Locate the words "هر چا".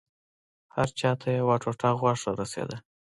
0.75-1.11